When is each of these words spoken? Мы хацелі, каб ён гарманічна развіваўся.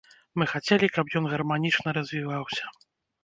Мы 0.41 0.45
хацелі, 0.53 0.87
каб 0.95 1.11
ён 1.19 1.27
гарманічна 1.33 1.95
развіваўся. 1.97 2.65